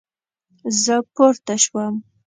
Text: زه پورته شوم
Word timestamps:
زه 0.83 0.95
پورته 1.13 1.55
شوم 1.63 1.93